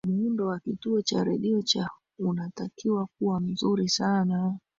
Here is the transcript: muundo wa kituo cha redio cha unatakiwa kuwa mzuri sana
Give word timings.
muundo 0.07 0.47
wa 0.47 0.59
kituo 0.59 1.01
cha 1.01 1.23
redio 1.23 1.61
cha 1.61 1.89
unatakiwa 2.19 3.07
kuwa 3.19 3.39
mzuri 3.39 3.89
sana 3.89 4.57